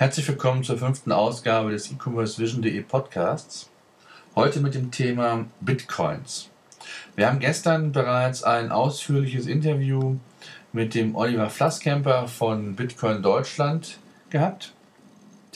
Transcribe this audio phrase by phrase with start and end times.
[0.00, 3.68] Herzlich willkommen zur fünften Ausgabe des E-Commerce Vision.de Podcasts.
[4.36, 6.50] Heute mit dem Thema Bitcoins.
[7.16, 10.14] Wir haben gestern bereits ein ausführliches Interview
[10.72, 13.98] mit dem Oliver Flasskämper von Bitcoin Deutschland
[14.30, 14.72] gehabt,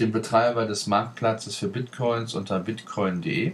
[0.00, 3.52] dem Betreiber des Marktplatzes für Bitcoins unter bitcoin.de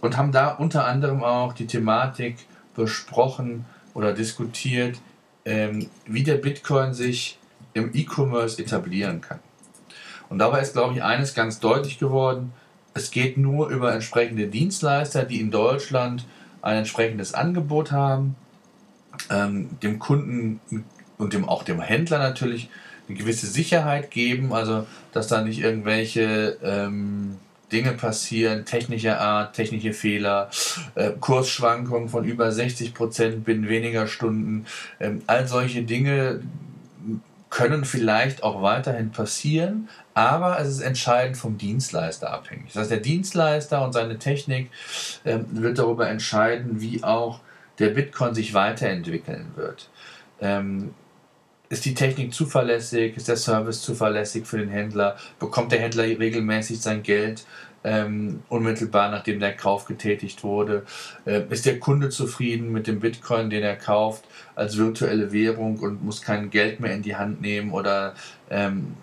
[0.00, 2.46] und haben da unter anderem auch die Thematik
[2.76, 5.00] besprochen oder diskutiert,
[5.44, 7.36] ähm, wie der Bitcoin sich
[7.74, 9.40] im E-Commerce etablieren kann.
[10.28, 12.52] Und dabei ist, glaube ich, eines ganz deutlich geworden.
[12.94, 16.26] Es geht nur über entsprechende Dienstleister, die in Deutschland
[16.62, 18.36] ein entsprechendes Angebot haben,
[19.30, 20.60] ähm, dem Kunden
[21.16, 22.68] und dem, auch dem Händler natürlich
[23.08, 27.38] eine gewisse Sicherheit geben, also dass da nicht irgendwelche ähm,
[27.72, 30.50] Dinge passieren, technischer Art, technische Fehler,
[30.94, 34.66] äh, Kursschwankungen von über 60 Prozent binnen weniger Stunden,
[35.00, 36.40] ähm, all solche Dinge
[37.50, 42.72] können vielleicht auch weiterhin passieren, aber es ist entscheidend vom Dienstleister abhängig.
[42.72, 44.70] Das heißt, der Dienstleister und seine Technik
[45.24, 47.40] ähm, wird darüber entscheiden, wie auch
[47.78, 49.88] der Bitcoin sich weiterentwickeln wird.
[50.40, 50.94] Ähm,
[51.70, 53.16] ist die Technik zuverlässig?
[53.16, 55.16] Ist der Service zuverlässig für den Händler?
[55.38, 57.44] Bekommt der Händler regelmäßig sein Geld
[57.84, 60.84] ähm, unmittelbar nachdem der Kauf getätigt wurde?
[61.24, 66.04] Äh, ist der Kunde zufrieden mit dem Bitcoin, den er kauft, als virtuelle Währung und
[66.04, 68.14] muss kein Geld mehr in die Hand nehmen oder
[68.50, 68.94] ähm,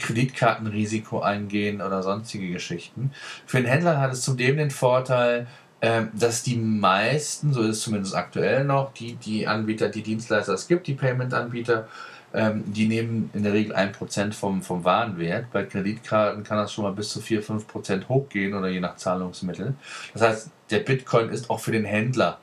[0.00, 3.12] Kreditkartenrisiko eingehen oder sonstige Geschichten?
[3.46, 5.46] Für den Händler hat es zudem den Vorteil,
[5.82, 10.54] ähm, dass die meisten, so ist es zumindest aktuell noch, die, die Anbieter, die Dienstleister
[10.54, 11.86] es gibt, die Payment-Anbieter,
[12.34, 15.50] ähm, die nehmen in der Regel 1% vom, vom Warenwert.
[15.52, 19.74] Bei Kreditkarten kann das schon mal bis zu 4, 5% hochgehen oder je nach Zahlungsmittel.
[20.12, 22.38] Das heißt, der Bitcoin ist auch für den Händler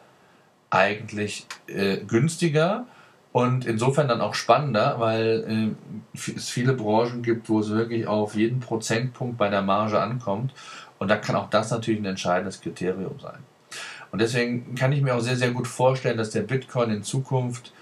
[0.70, 2.86] eigentlich äh, günstiger
[3.31, 5.76] und insofern dann auch spannender, weil
[6.16, 10.54] äh, es viele Branchen gibt, wo es wirklich auf jeden Prozentpunkt bei der Marge ankommt.
[11.00, 13.39] Und da kann auch das natürlich ein entscheidendes Kriterium sein.
[14.11, 17.73] Und deswegen kann ich mir auch sehr, sehr gut vorstellen, dass der Bitcoin in Zukunft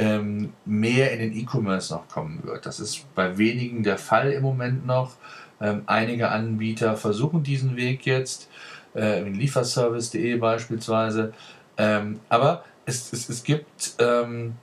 [0.00, 2.64] ähm, mehr in den E-Commerce noch kommen wird.
[2.64, 5.12] Das ist bei wenigen der Fall im Moment noch.
[5.60, 8.48] Ähm, einige Anbieter versuchen diesen Weg jetzt,
[8.94, 11.34] äh, in Lieferservice.de beispielsweise.
[11.76, 14.54] Ähm, aber es, es, es gibt ähm,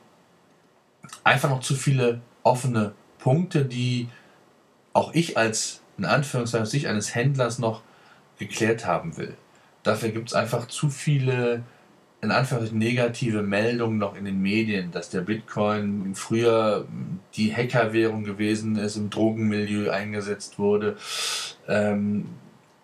[1.24, 4.10] einfach noch zu viele offene Punkte, die
[4.94, 7.84] auch ich als, in Anführungszeichen, Sicht eines Händlers noch
[8.40, 9.36] geklärt haben will.
[9.84, 11.62] Dafür gibt es einfach zu viele
[12.22, 16.88] in Anführungszeichen negative Meldungen noch in den Medien, dass der Bitcoin früher
[17.36, 20.98] die Hackerwährung gewesen ist, im Drogenmilieu eingesetzt wurde,
[21.68, 22.26] ähm,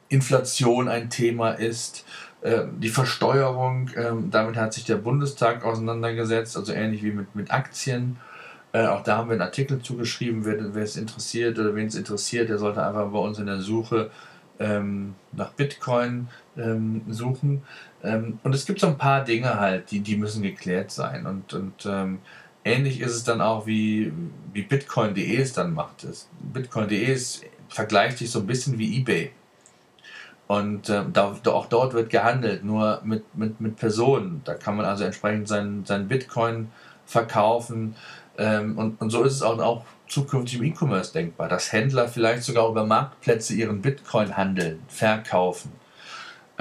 [0.09, 2.05] Inflation ein Thema ist,
[2.41, 7.51] äh, die Versteuerung, äh, damit hat sich der Bundestag auseinandergesetzt, also ähnlich wie mit, mit
[7.51, 8.17] Aktien.
[8.73, 11.95] Äh, auch da haben wir einen Artikel zugeschrieben, wer, wer es interessiert oder wen es
[11.95, 14.11] interessiert, der sollte einfach bei uns in der Suche
[14.59, 16.27] ähm, nach Bitcoin
[16.57, 17.63] ähm, suchen.
[18.03, 21.25] Ähm, und es gibt so ein paar Dinge halt, die, die müssen geklärt sein.
[21.25, 22.19] Und, und ähm,
[22.63, 24.11] ähnlich ist es dann auch, wie,
[24.51, 26.05] wie Bitcoin.de es dann macht.
[26.41, 27.17] Bitcoin.de
[27.69, 29.31] vergleicht sich so ein bisschen wie eBay.
[30.47, 34.41] Und äh, da, auch dort wird gehandelt, nur mit, mit, mit Personen.
[34.43, 36.69] Da kann man also entsprechend seinen sein Bitcoin
[37.05, 37.95] verkaufen.
[38.37, 42.43] Ähm, und, und so ist es auch, auch zukünftig im E-Commerce denkbar, dass Händler vielleicht
[42.43, 45.71] sogar über Marktplätze ihren Bitcoin handeln, verkaufen.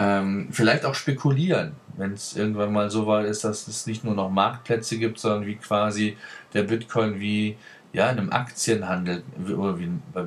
[0.02, 4.14] Ähm, vielleicht auch spekulieren, wenn es irgendwann mal so weit ist, dass es nicht nur
[4.14, 6.16] noch Marktplätze gibt, sondern wie quasi
[6.54, 7.56] der Bitcoin wie
[7.92, 9.54] ja, in einem Aktienhandel wie,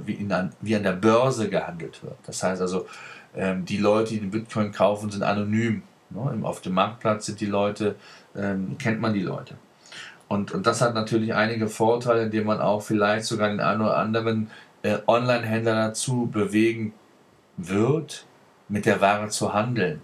[0.05, 2.15] wie, in, wie an der Börse gehandelt wird.
[2.25, 2.87] Das heißt also,
[3.35, 5.81] ähm, die Leute, die den Bitcoin kaufen, sind anonym.
[6.09, 6.39] Ne?
[6.43, 7.95] Auf dem Marktplatz sind die Leute,
[8.35, 9.55] ähm, kennt man die Leute.
[10.29, 13.97] Und, und das hat natürlich einige Vorteile, indem man auch vielleicht sogar den einen oder
[13.97, 14.49] anderen
[14.83, 16.93] äh, Online-Händler dazu bewegen
[17.57, 18.25] wird,
[18.67, 20.01] mit der Ware zu handeln.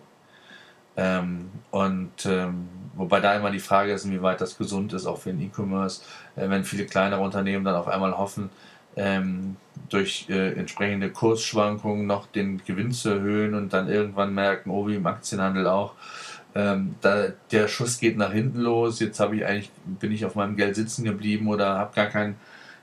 [0.98, 5.32] Ähm, und ähm, wobei da immer die Frage ist, inwieweit das gesund ist, auch für
[5.32, 6.02] den E-Commerce,
[6.36, 8.50] äh, wenn viele kleinere Unternehmen dann auf einmal hoffen,
[8.96, 9.56] ähm,
[9.90, 14.96] durch äh, entsprechende Kursschwankungen noch den Gewinn zu erhöhen und dann irgendwann merken, oh, wie
[14.96, 15.94] im Aktienhandel auch,
[16.54, 20.36] ähm, da, der Schuss geht nach hinten los, jetzt habe ich eigentlich, bin ich auf
[20.36, 22.36] meinem Geld sitzen geblieben oder habe gar keinen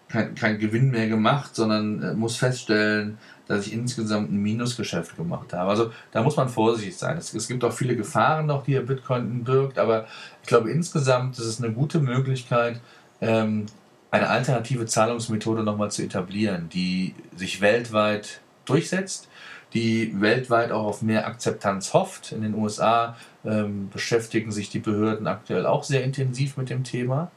[0.08, 5.52] kein, kein Gewinn mehr gemacht, sondern äh, muss feststellen, dass ich insgesamt ein Minusgeschäft gemacht
[5.52, 5.70] habe.
[5.70, 7.16] Also da muss man vorsichtig sein.
[7.16, 10.06] Es, es gibt auch viele Gefahren noch, die Bitcoin birgt, aber
[10.42, 12.80] ich glaube insgesamt ist es eine gute Möglichkeit,
[13.20, 13.66] ähm,
[14.10, 19.28] eine alternative Zahlungsmethode nochmal zu etablieren, die sich weltweit durchsetzt,
[19.74, 22.32] die weltweit auch auf mehr Akzeptanz hofft.
[22.32, 27.30] In den USA ähm, beschäftigen sich die Behörden aktuell auch sehr intensiv mit dem Thema,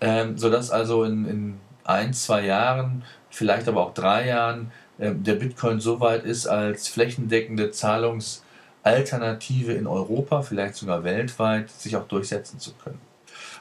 [0.00, 1.54] ähm, sodass also in, in
[1.84, 6.88] ein, zwei Jahren vielleicht aber auch drei Jahren äh, der Bitcoin so weit ist als
[6.88, 13.00] flächendeckende Zahlungsalternative in Europa, vielleicht sogar weltweit, sich auch durchsetzen zu können.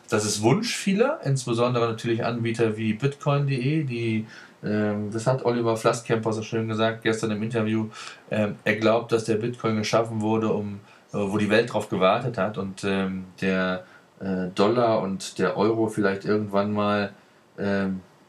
[0.10, 4.28] Das ist Wunsch vieler, insbesondere natürlich Anbieter wie bitcoin.de, die
[4.64, 7.90] ähm, das hat Oliver Flasskemper so schön gesagt gestern im Interview.
[8.32, 10.80] Ähm, er glaubt, dass der Bitcoin geschaffen wurde, um,
[11.14, 13.84] äh, wo die Welt drauf gewartet hat und ähm, der
[14.20, 17.12] äh, Dollar und der Euro vielleicht irgendwann mal,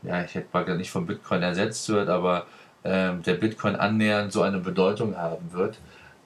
[0.05, 2.47] ja, ich hätte mal nicht vom Bitcoin ersetzt wird, aber
[2.87, 5.79] der Bitcoin annähernd so eine Bedeutung haben wird.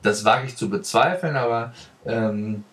[0.03, 1.73] Das wage ich zu bezweifeln, aber
[2.05, 2.65] ähm,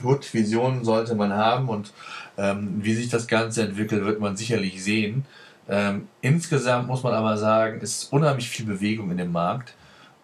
[0.00, 1.92] gut, Visionen sollte man haben und
[2.38, 5.26] ähm, wie sich das Ganze entwickelt, wird man sicherlich sehen.
[5.68, 9.74] Ähm, insgesamt muss man aber sagen, es ist unheimlich viel Bewegung in dem Markt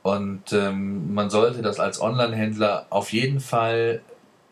[0.02, 4.00] und ähm, man sollte das als Online-Händler auf jeden Fall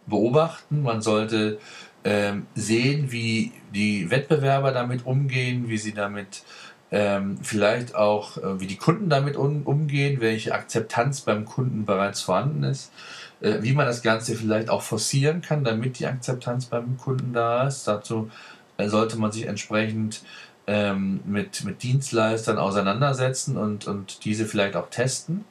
[0.06, 0.82] beobachten.
[0.82, 1.58] Man sollte
[2.06, 6.44] ähm, sehen, wie die Wettbewerber damit umgehen, wie sie damit
[6.92, 12.20] ähm, vielleicht auch, äh, wie die Kunden damit um, umgehen, welche Akzeptanz beim Kunden bereits
[12.20, 12.92] vorhanden ist,
[13.40, 17.66] äh, wie man das Ganze vielleicht auch forcieren kann, damit die Akzeptanz beim Kunden da
[17.66, 17.88] ist.
[17.88, 18.30] Dazu
[18.76, 20.22] äh, sollte man sich entsprechend
[20.68, 25.44] ähm, mit, mit Dienstleistern auseinandersetzen und, und diese vielleicht auch testen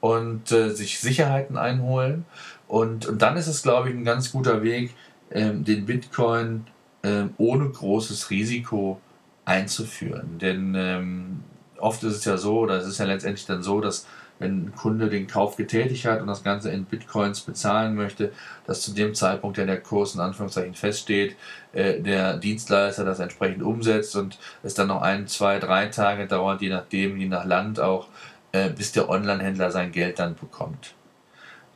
[0.00, 2.24] und äh, sich Sicherheiten einholen.
[2.66, 4.90] Und, und dann ist es, glaube ich, ein ganz guter Weg,
[5.30, 6.66] ähm, den Bitcoin
[7.02, 9.00] ähm, ohne großes Risiko
[9.44, 10.38] einzuführen.
[10.38, 11.44] Denn ähm,
[11.78, 14.06] oft ist es ja so, oder es ist ja letztendlich dann so, dass
[14.38, 18.32] wenn ein Kunde den Kauf getätigt hat und das Ganze in Bitcoins bezahlen möchte,
[18.66, 21.36] dass zu dem Zeitpunkt, der der Kurs in Anführungszeichen feststeht,
[21.72, 26.62] äh, der Dienstleister das entsprechend umsetzt und es dann noch ein, zwei, drei Tage dauert,
[26.62, 28.08] je nachdem, je nach Land auch,
[28.52, 30.94] äh, bis der Online-Händler sein Geld dann bekommt.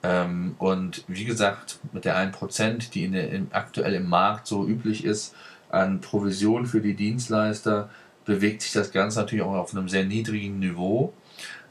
[0.02, 4.66] Ähm, und wie gesagt, mit der 1%, die in der, in, aktuell im Markt so
[4.66, 5.34] üblich ist,
[5.70, 7.90] an Provision für die Dienstleister,
[8.24, 11.12] bewegt sich das Ganze natürlich auch auf einem sehr niedrigen Niveau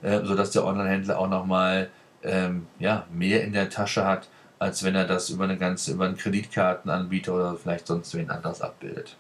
[0.02, 1.90] äh, sodass der Online-Händler auch nochmal
[2.24, 4.30] ähm, ja, mehr in der Tasche hat,
[4.60, 8.62] als wenn er das über eine ganze, über einen Kreditkartenanbieter oder vielleicht sonst wen anders
[8.62, 9.16] abbildet.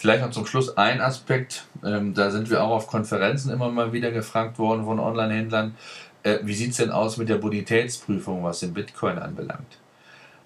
[0.00, 3.92] Vielleicht noch zum Schluss ein Aspekt, ähm, da sind wir auch auf Konferenzen immer mal
[3.92, 5.74] wieder gefragt worden von Online-Händlern,
[6.22, 9.76] äh, wie sieht es denn aus mit der Bonitätsprüfung, was den Bitcoin anbelangt?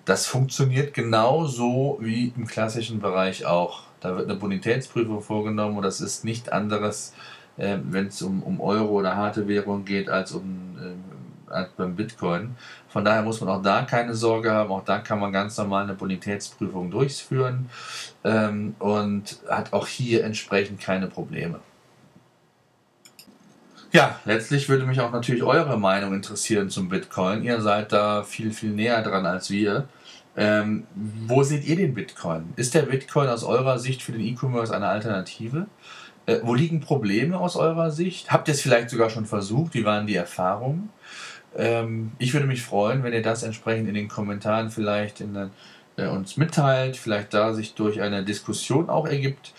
[0.06, 3.84] Das funktioniert genauso wie im klassischen Bereich auch.
[4.00, 7.14] Da wird eine Bonitätsprüfung vorgenommen und das ist nicht anderes,
[7.56, 11.23] äh, wenn es um, um Euro oder harte Währung geht, als, um, äh,
[11.54, 12.56] als beim Bitcoin.
[12.88, 14.70] Von daher muss man auch da keine Sorge haben.
[14.70, 17.70] Auch da kann man ganz normal eine Bonitätsprüfung durchführen
[18.24, 21.60] ähm, und hat auch hier entsprechend keine Probleme.
[23.92, 27.44] Ja, letztlich würde mich auch natürlich eure Meinung interessieren zum Bitcoin.
[27.44, 29.86] Ihr seid da viel, viel näher dran als wir.
[30.36, 32.52] Ähm, wo seht ihr den Bitcoin?
[32.56, 35.68] Ist der Bitcoin aus eurer Sicht für den E-Commerce eine Alternative?
[36.26, 38.32] Äh, wo liegen Probleme aus eurer Sicht?
[38.32, 39.74] Habt ihr es vielleicht sogar schon versucht?
[39.74, 40.90] Wie waren die Erfahrungen?
[41.56, 45.50] Ähm, ich würde mich freuen, wenn ihr das entsprechend in den Kommentaren vielleicht in,
[45.96, 49.52] äh, uns mitteilt, vielleicht da sich durch eine Diskussion auch ergibt.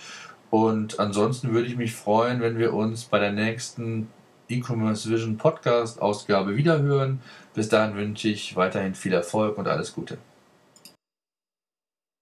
[0.50, 4.08] Und ansonsten würde ich mich freuen, wenn wir uns bei der nächsten
[4.50, 7.22] E-Commerce Vision Podcast Ausgabe wiederhören.
[7.54, 10.18] Bis dahin wünsche ich weiterhin viel Erfolg und alles Gute.